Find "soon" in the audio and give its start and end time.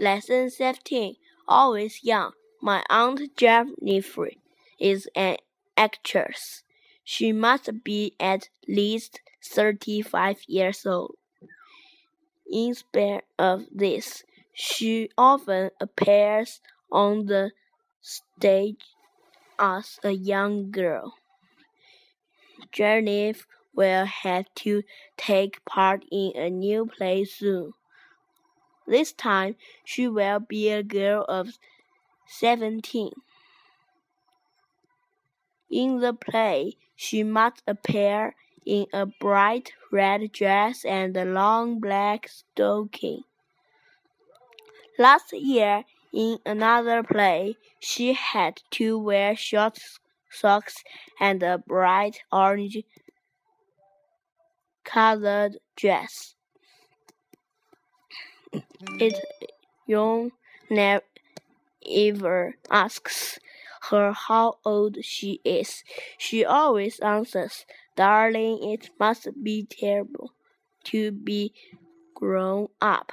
27.24-27.72